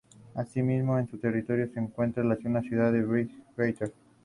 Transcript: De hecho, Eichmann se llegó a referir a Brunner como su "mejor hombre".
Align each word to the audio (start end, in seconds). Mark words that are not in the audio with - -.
De 0.33 0.41
hecho, 0.41 0.61
Eichmann 0.61 1.07
se 1.07 1.15
llegó 1.17 1.27
a 1.27 1.31
referir 1.31 1.71
a 1.77 1.81
Brunner 1.85 2.39
como 2.41 2.61
su 2.63 2.71
"mejor 2.73 2.95
hombre". 3.05 3.93